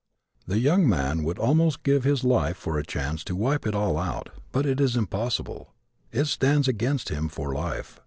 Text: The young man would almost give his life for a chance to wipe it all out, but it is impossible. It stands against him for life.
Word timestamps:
The 0.47 0.57
young 0.57 0.89
man 0.89 1.21
would 1.23 1.37
almost 1.37 1.83
give 1.83 2.05
his 2.05 2.23
life 2.23 2.57
for 2.57 2.79
a 2.79 2.83
chance 2.83 3.23
to 3.25 3.35
wipe 3.35 3.67
it 3.67 3.75
all 3.75 3.99
out, 3.99 4.29
but 4.51 4.65
it 4.65 4.81
is 4.81 4.95
impossible. 4.95 5.75
It 6.11 6.25
stands 6.25 6.67
against 6.67 7.09
him 7.09 7.29
for 7.29 7.53
life. 7.53 7.99